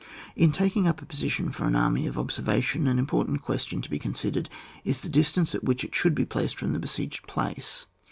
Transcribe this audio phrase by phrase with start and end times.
[0.35, 3.99] In taking up a position for an army of observation, an important question to be
[3.99, 4.49] considered
[4.83, 7.85] is the distance at which it should be placed from the besieged place.